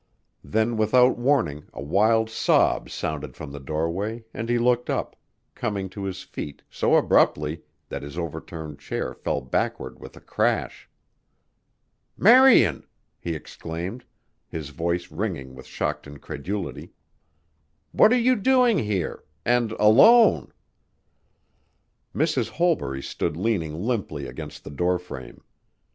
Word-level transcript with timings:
Then 0.43 0.77
without 0.77 1.15
warning 1.15 1.67
a 1.73 1.79
wild 1.83 2.27
sob 2.27 2.89
sounded 2.89 3.35
from 3.35 3.51
the 3.51 3.59
doorway 3.59 4.25
and 4.33 4.49
he 4.49 4.57
looked 4.57 4.89
up, 4.89 5.15
coming 5.53 5.89
to 5.89 6.05
his 6.05 6.23
feet 6.23 6.63
so 6.71 6.95
abruptly 6.95 7.61
that 7.87 8.01
his 8.01 8.17
overturned 8.17 8.79
chair 8.79 9.13
fell 9.13 9.41
backward 9.41 9.99
with 9.99 10.17
a 10.17 10.19
crash. 10.19 10.89
"Marian!" 12.17 12.83
he 13.19 13.35
exclaimed, 13.35 14.03
his 14.47 14.69
voice 14.69 15.11
ringing 15.11 15.53
with 15.53 15.67
shocked 15.67 16.07
incredulity. 16.07 16.93
"What 17.91 18.11
are 18.11 18.17
you 18.17 18.35
doing 18.35 18.79
here 18.79 19.23
and 19.45 19.71
alone?" 19.73 20.51
Mrs. 22.15 22.49
Holbury 22.49 23.03
stood 23.03 23.37
leaning 23.37 23.75
limply 23.75 24.25
against 24.25 24.63
the 24.63 24.71
door 24.71 24.97
frame. 24.97 25.43